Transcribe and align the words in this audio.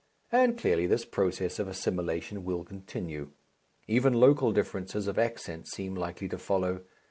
And 0.31 0.57
clearly 0.57 0.87
this 0.87 1.05
process 1.05 1.59
of 1.59 1.67
assimilation 1.67 2.43
will 2.43 2.63
continue. 2.63 3.33
Even 3.87 4.13
local 4.13 4.51
differences 4.51 5.05
of 5.05 5.19
accent 5.19 5.67
seem 5.67 5.93
likely 5.93 6.27
to 6.29 6.39
follow. 6.39 6.81